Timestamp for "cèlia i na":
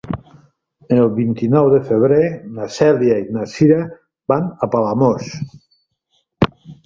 2.77-3.45